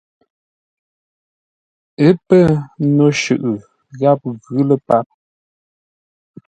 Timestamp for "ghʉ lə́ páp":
4.51-5.07